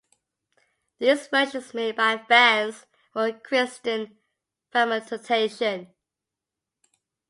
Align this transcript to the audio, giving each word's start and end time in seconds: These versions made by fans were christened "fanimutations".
These 0.97 1.27
versions 1.27 1.75
made 1.75 1.95
by 1.95 2.17
fans 2.27 2.87
were 3.13 3.33
christened 3.33 4.15
"fanimutations". 4.73 5.89